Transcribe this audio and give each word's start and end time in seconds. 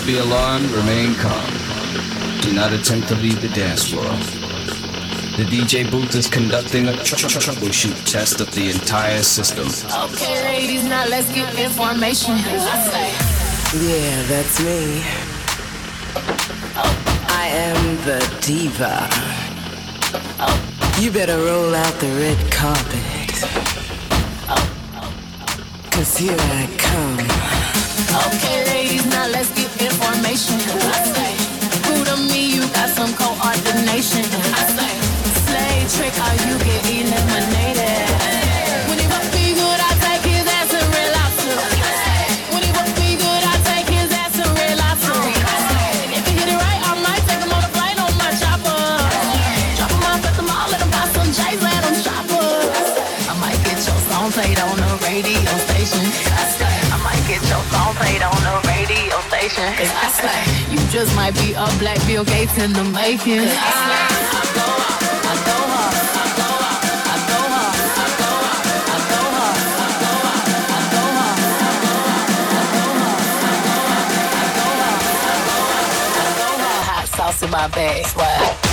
not 0.00 0.06
be 0.06 0.18
alarmed, 0.18 0.70
remain 0.70 1.14
calm. 1.16 1.52
Do 2.40 2.52
not 2.52 2.72
attempt 2.72 3.08
to 3.08 3.14
leave 3.16 3.40
the 3.42 3.48
dance 3.48 3.88
floor. 3.88 4.04
The 5.36 5.44
DJ 5.44 5.90
booth 5.90 6.14
is 6.14 6.26
conducting 6.26 6.88
a 6.88 6.92
tr- 6.92 7.16
tr- 7.16 7.26
troubleshoot 7.26 8.10
test 8.10 8.40
of 8.40 8.50
the 8.52 8.70
entire 8.70 9.22
system. 9.22 9.66
Okay, 10.12 10.42
ladies, 10.44 10.84
now 10.84 11.06
let's 11.06 11.32
get 11.34 11.58
information. 11.58 12.36
Yeah, 12.36 14.22
that's 14.28 14.60
me. 14.60 15.02
I 17.28 17.48
am 17.52 17.96
the 18.04 18.20
diva. 18.40 19.08
You 21.02 21.10
better 21.10 21.38
roll 21.38 21.74
out 21.74 21.94
the 22.00 22.08
red 22.08 22.52
carpet. 22.52 23.30
Cause 25.92 26.16
here 26.16 26.36
I 26.38 26.68
come. 26.78 27.59
Okay, 28.10 28.64
ladies, 28.66 29.06
now 29.06 29.26
let's 29.28 29.50
get 29.54 29.70
information. 29.80 30.58
I 30.82 30.98
say, 31.14 31.32
me, 32.28 32.54
you 32.54 32.62
got 32.74 32.90
some 32.90 33.12
coordination. 33.14 34.24
I 34.50 34.62
say, 34.76 34.94
slave 35.46 35.88
you 36.46 36.58
get 36.58 36.82
eliminated. 36.90 37.79
Cause 59.56 59.92
I 59.92 60.08
swear, 60.14 60.40
you 60.70 60.78
just 60.90 61.14
might 61.16 61.34
be 61.34 61.52
a 61.52 61.66
black 61.78 61.98
Bill 62.06 62.24
Gates 62.24 62.56
in 62.58 62.72
the 62.72 62.84
making. 62.84 63.38
Cause 63.38 63.50
I 63.50 63.70
swear, 63.80 64.06
I 64.30 64.44
go 64.56 64.66
hard, 64.80 65.02
I 65.20 65.36
go 65.46 65.56
hard, 65.70 65.94
I 66.00 66.34
go 66.38 66.48
hard, 66.60 66.84
I 67.10 67.18
go 67.30 67.40
hard, 67.50 67.76
I 67.80 68.06
go 68.10 68.30
hard, 68.30 68.70
I 68.70 69.08
go 69.10 69.22
hard, 69.30 69.58
I 69.60 69.98
go 70.00 70.14
hard, 70.20 70.60
I 70.60 70.86
go 70.90 71.04
hard, 71.10 72.24
I 72.30 72.66
go 72.70 72.84
hard, 72.90 73.26
I 73.30 73.44
go 73.50 73.76
hard, 73.80 74.10
I 74.10 74.46
go 74.54 74.66
hard, 74.70 74.98
I 75.00 75.34
go 75.34 75.56
hard, 75.60 75.88
I 75.90 76.30
go 76.38 76.48
hard, 76.62 76.82
hot 76.88 77.06
sauce 77.16 77.42
in 77.42 77.50
my 77.50 77.66
bag, 77.68 78.06
swear. 78.06 78.69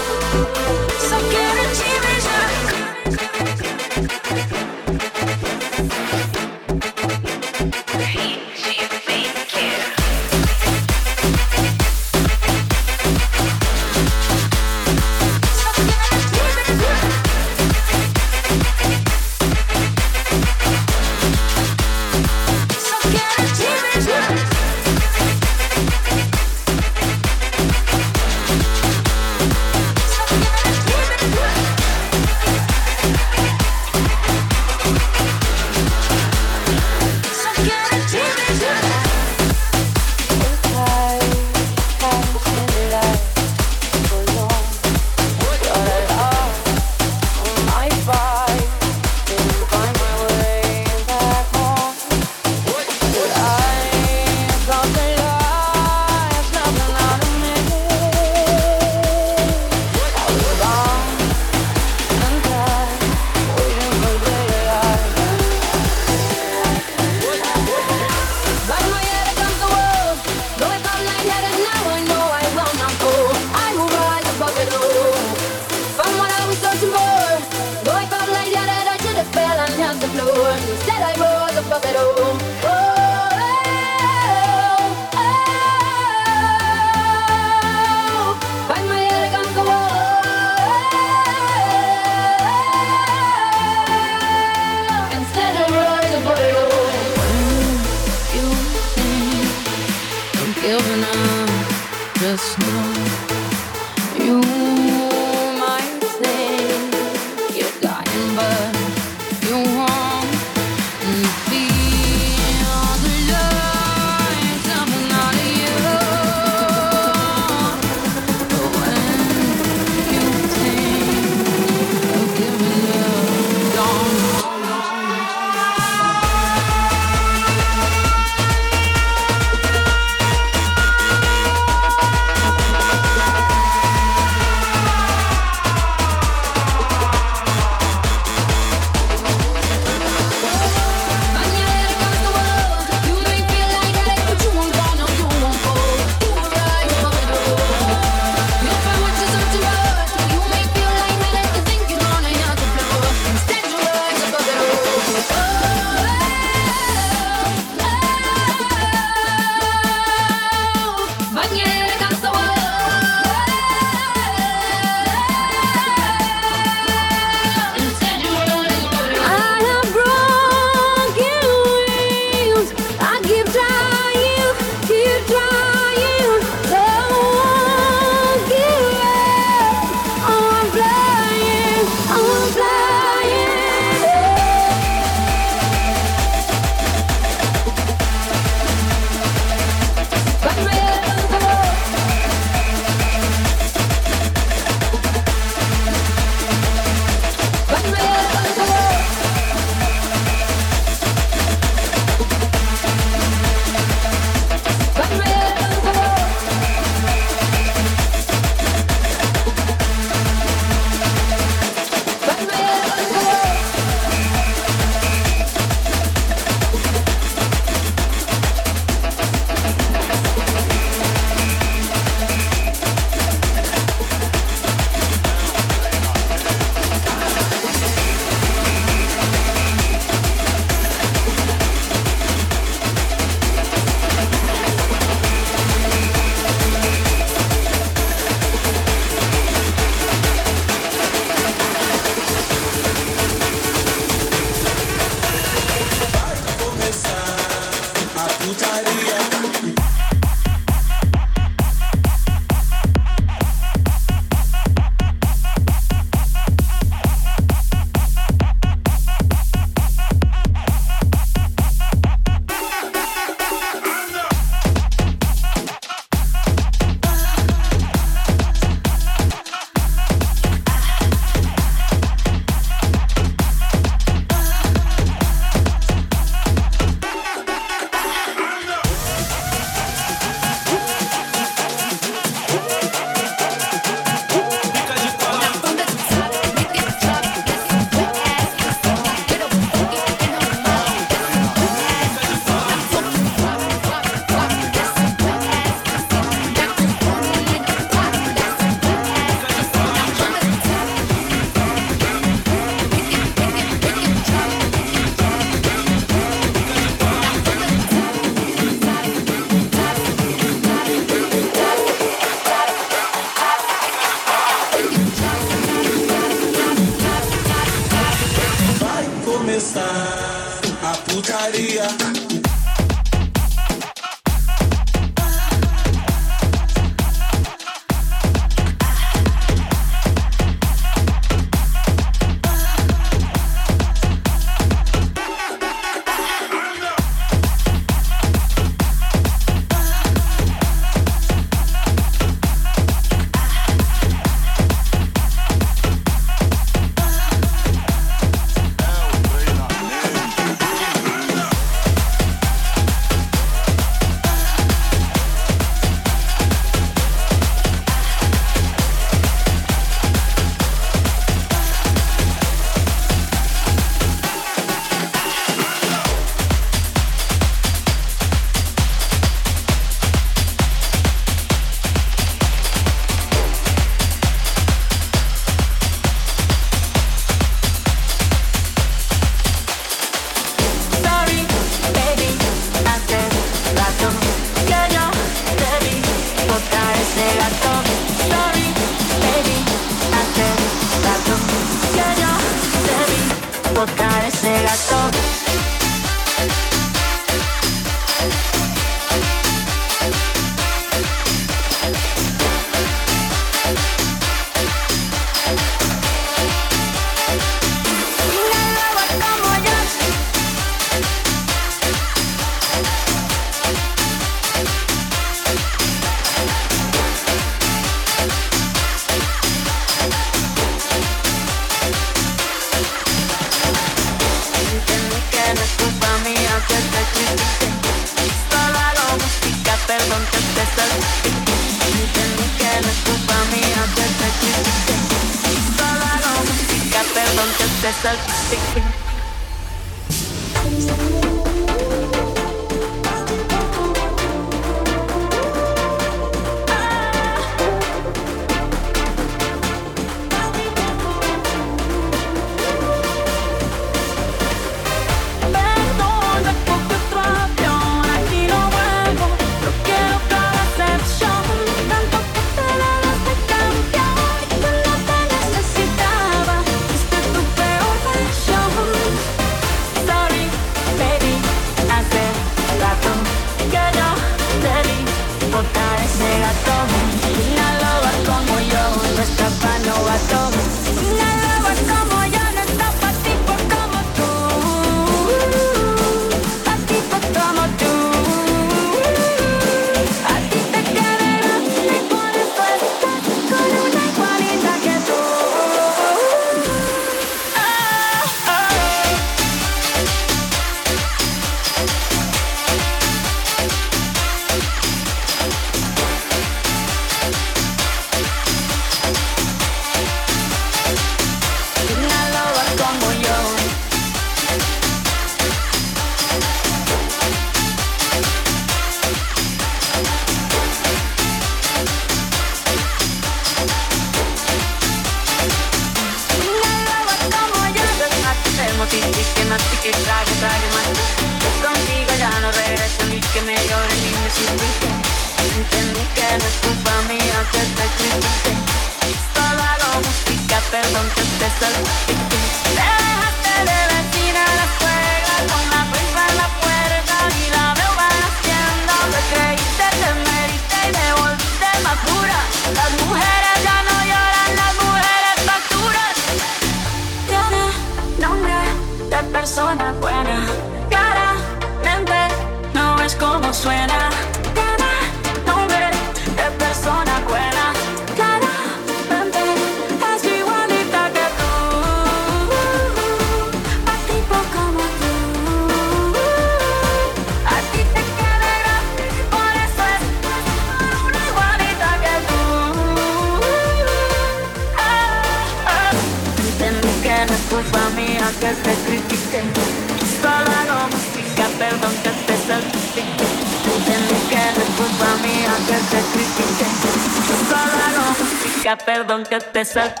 Professor 599.63 600.00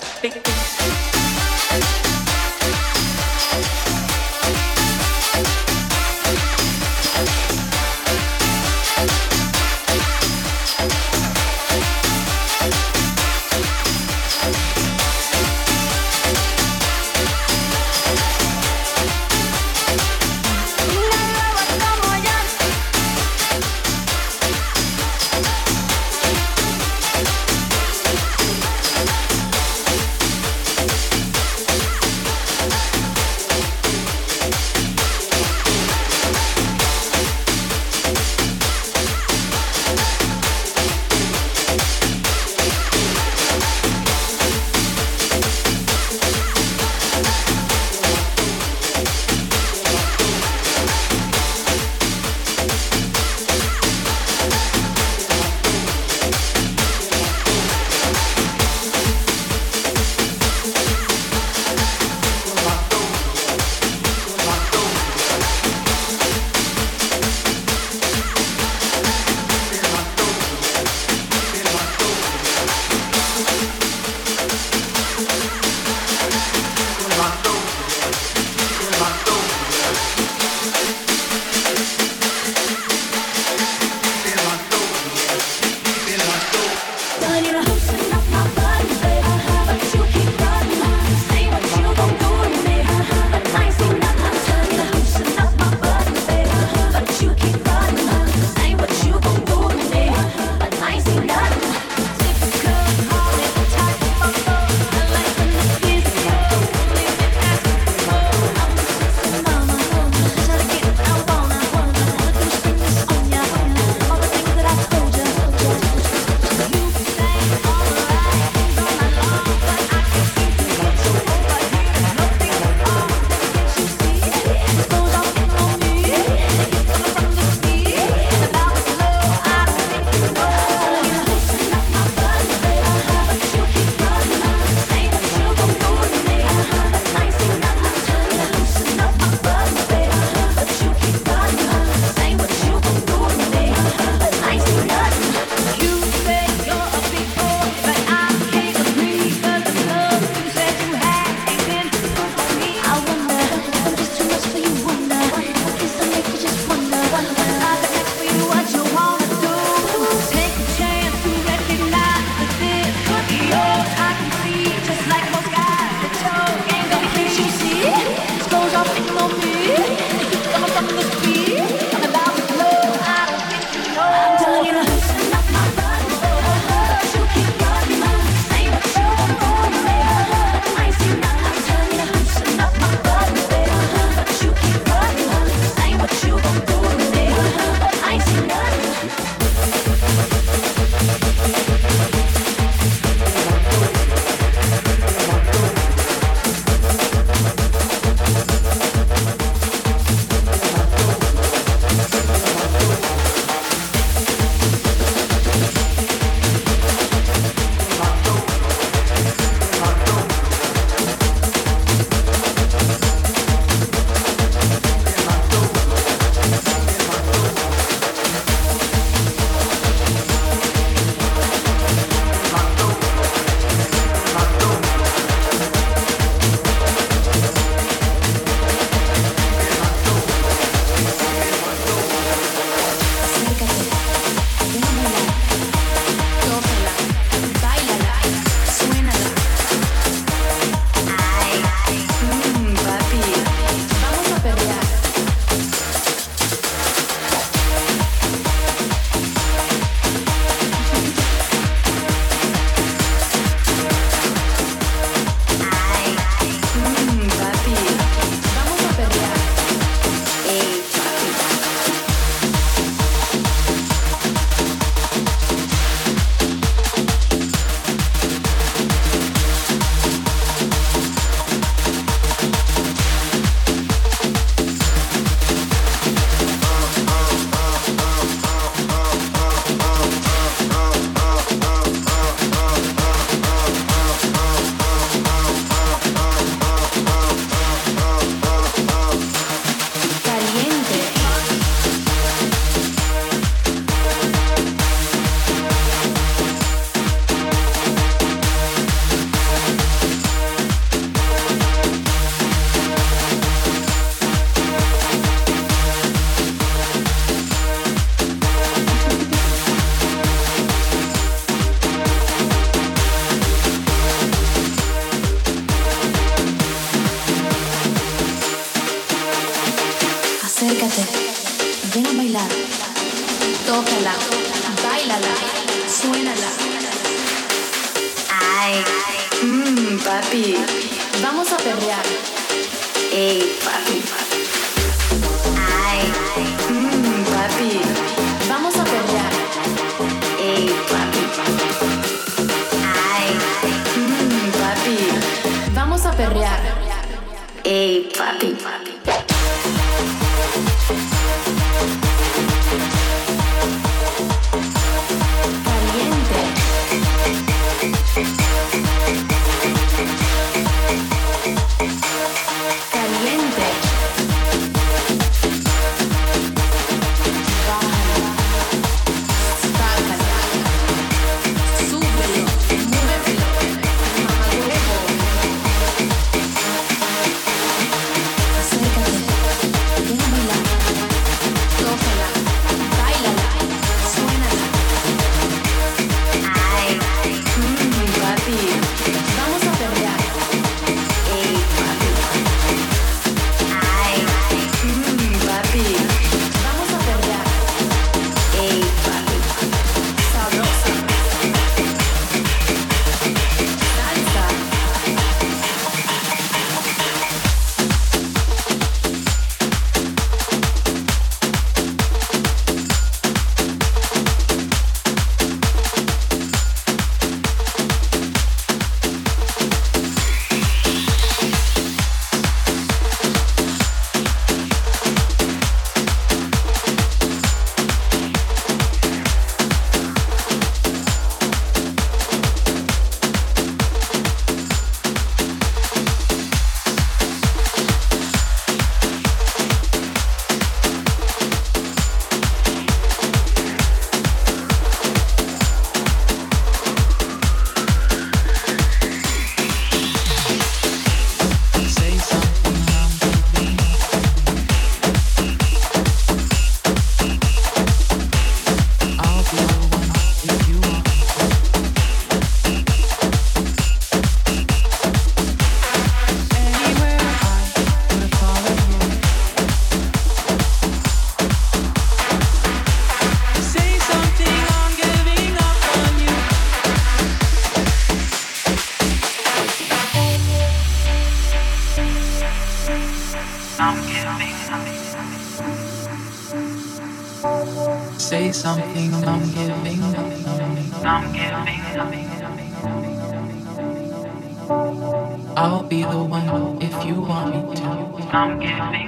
if 497.01 497.07
you 497.07 497.21
want 497.21 497.55
me 497.55 497.75
to. 497.75 497.83
I'm 498.31 498.59
giving. 498.59 499.07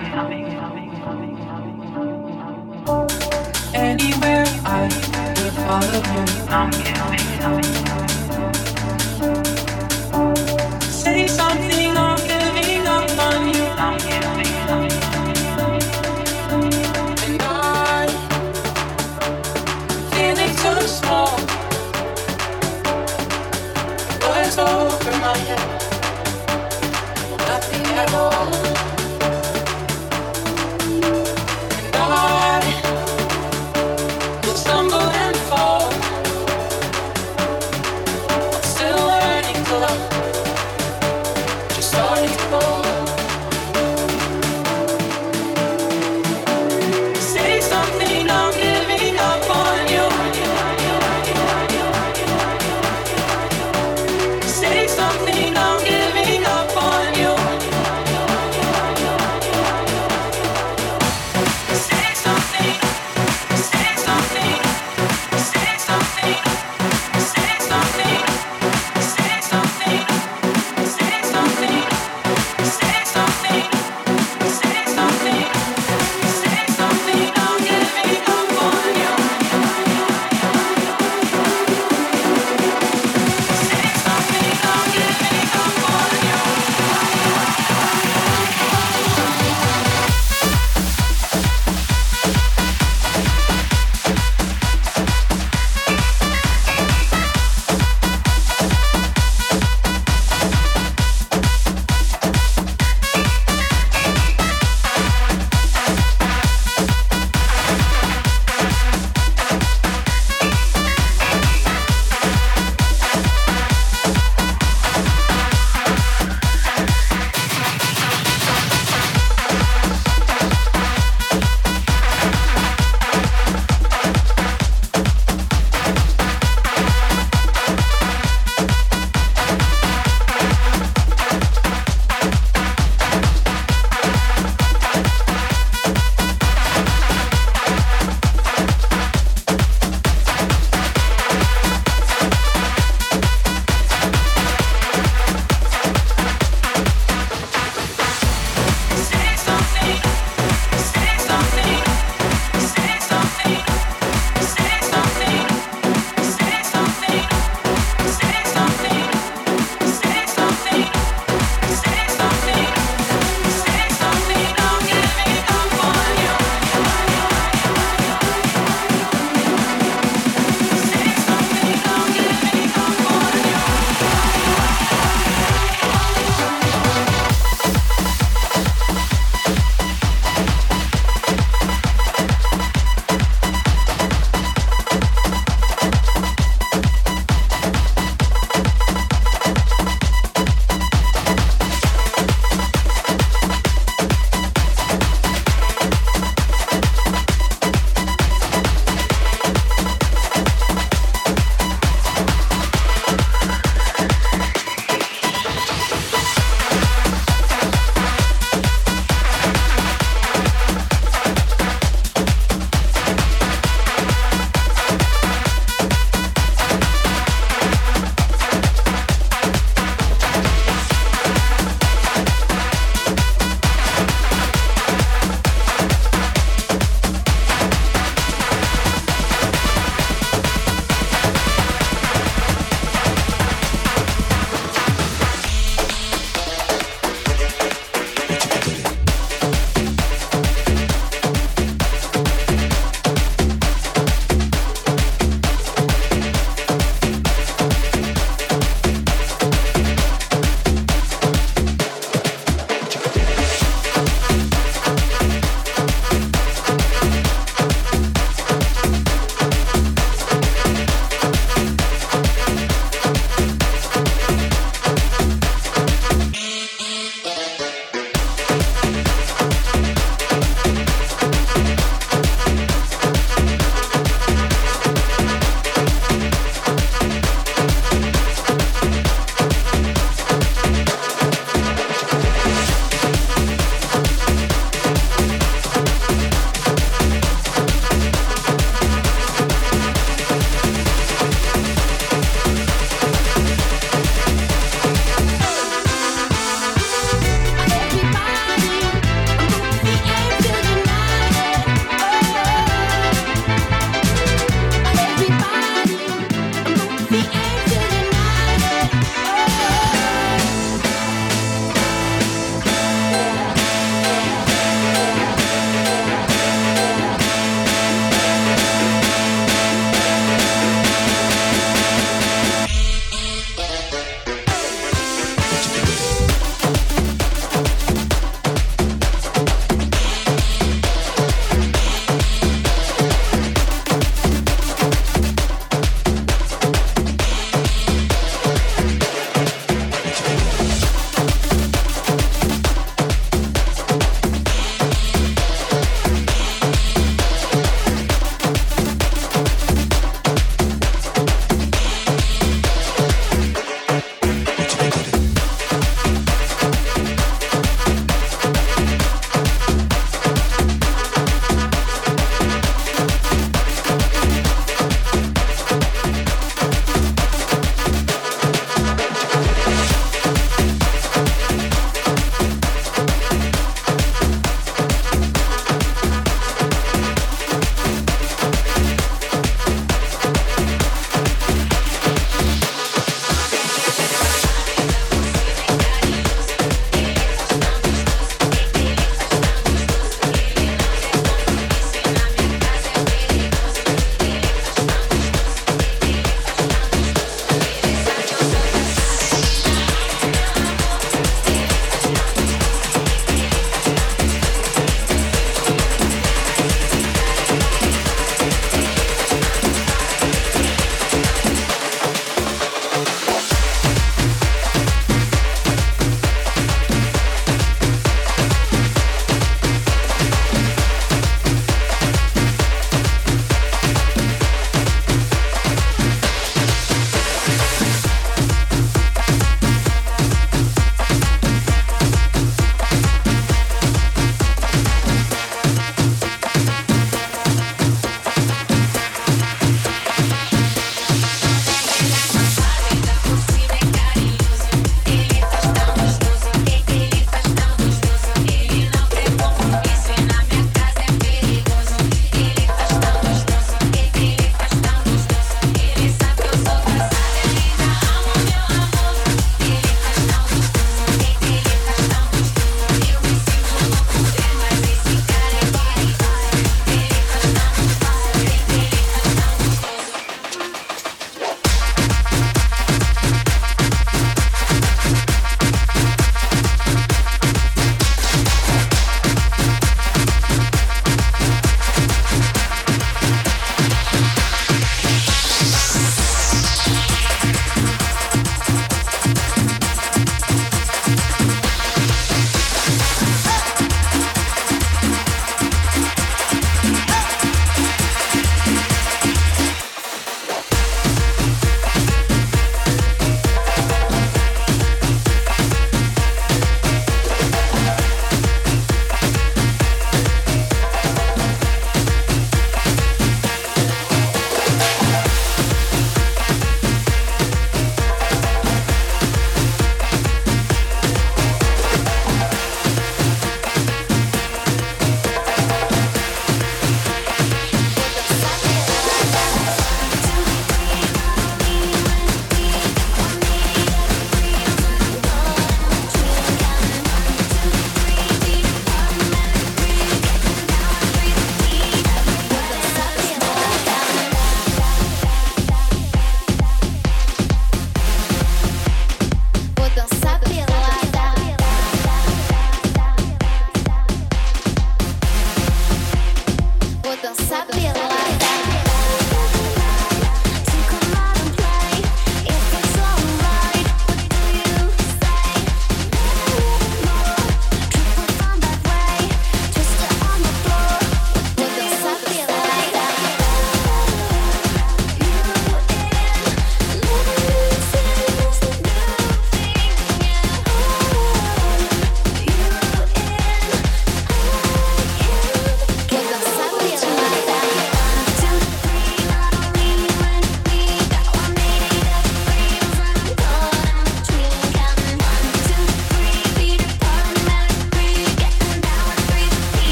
Anywhere 3.74 4.46
I 4.66 4.84
will 5.38 5.52
follow 5.66 6.02
you. 6.14 6.26
I'm 6.50 6.72
giving. 6.72 8.03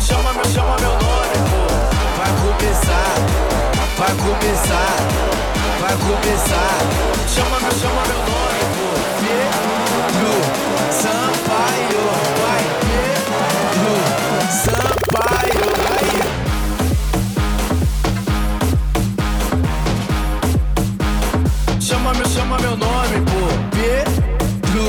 Chama 0.00 0.32
meu, 0.32 0.44
chama 0.46 0.76
meu 0.80 0.90
nome, 0.90 1.36
pô. 1.50 1.62
Vai 2.18 2.32
começar, 2.42 3.14
vai 3.98 4.12
começar, 4.16 4.96
vai 5.80 5.96
começar. 5.96 6.78
Chama 7.28 7.60
meu, 7.60 7.72
chama 7.72 8.02
meu 8.06 8.18
nome, 8.18 8.62
pô. 8.74 8.86
Pedro 9.20 10.34
Sampaio, 10.90 12.02
vai 12.42 12.62
Pedro 12.84 13.94
Sampaio, 14.50 15.68
vai. 15.84 16.06
Chama 21.80 22.10
meu, 22.14 22.26
chama 22.28 22.56
meu 22.58 22.76
nome, 22.76 23.20
pô. 23.26 23.40
Pedro 23.70 24.88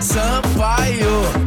Sampaio. 0.00 1.43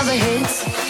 all 0.00 0.06
the 0.06 0.14
hits. 0.14 0.89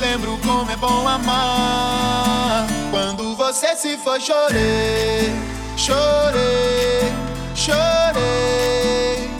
lembro 0.00 0.38
como 0.38 0.70
é 0.70 0.76
bom 0.76 1.06
amar. 1.06 2.66
Quando 2.90 3.36
você 3.36 3.76
se 3.76 3.96
foi, 3.98 4.18
chorei, 4.20 5.30
chorei, 5.76 7.12
chorei. 7.54 9.30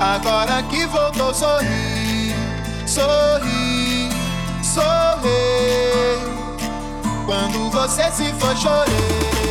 Agora 0.00 0.62
que 0.64 0.86
voltou, 0.86 1.34
sorri, 1.34 2.32
sorri, 2.86 4.08
sorri. 4.62 5.32
Quando 7.26 7.70
você 7.70 8.10
se 8.12 8.32
foi, 8.34 8.56
chorei. 8.56 9.41